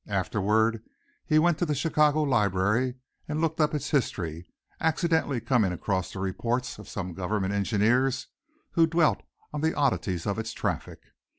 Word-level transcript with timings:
Afterward 0.09 0.81
he 1.27 1.37
went 1.37 1.59
to 1.59 1.65
the 1.67 1.75
Chicago 1.75 2.23
library 2.23 2.95
and 3.27 3.39
looked 3.39 3.61
up 3.61 3.75
its 3.75 3.91
history 3.91 4.47
accidentally 4.79 5.39
coming 5.39 5.71
across 5.71 6.11
the 6.11 6.17
reports 6.19 6.79
of 6.79 6.89
some 6.89 7.13
government 7.13 7.53
engineers 7.53 8.25
who 8.71 8.87
dwelt 8.87 9.21
on 9.53 9.61
the 9.61 9.75
oddities 9.75 10.25
of 10.25 10.39
its 10.39 10.53
traffic. 10.53 11.01